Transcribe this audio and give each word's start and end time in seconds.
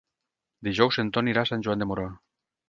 Dijous 0.67 0.97
en 1.03 1.11
Ton 1.17 1.29
irà 1.35 1.45
a 1.47 1.51
Sant 1.51 1.67
Joan 1.69 1.85
de 1.85 1.89
Moró. 1.93 2.09